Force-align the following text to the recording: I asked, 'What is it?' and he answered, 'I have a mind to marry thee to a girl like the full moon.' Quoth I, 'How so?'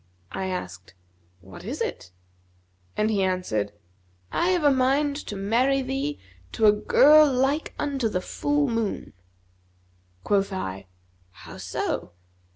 I 0.31 0.47
asked, 0.47 0.95
'What 1.41 1.63
is 1.63 1.79
it?' 1.79 2.09
and 2.97 3.11
he 3.11 3.21
answered, 3.21 3.71
'I 4.31 4.49
have 4.49 4.63
a 4.63 4.71
mind 4.71 5.15
to 5.27 5.35
marry 5.35 5.83
thee 5.83 6.17
to 6.53 6.65
a 6.65 6.71
girl 6.71 7.31
like 7.31 7.75
the 7.77 8.19
full 8.19 8.67
moon.' 8.67 9.13
Quoth 10.23 10.51
I, 10.51 10.87
'How 11.29 11.57
so?' 11.57 12.13